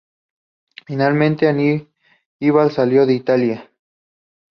[0.87, 3.69] Finalmente Aníbal salió de Italia.